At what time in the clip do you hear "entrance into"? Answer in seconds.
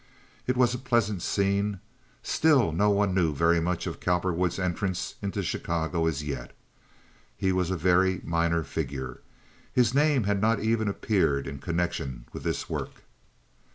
4.57-5.43